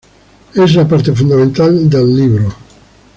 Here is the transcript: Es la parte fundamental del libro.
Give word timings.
Es 0.55 0.73
la 0.73 0.87
parte 0.87 1.13
fundamental 1.13 1.87
del 1.87 2.15
libro. 2.17 2.55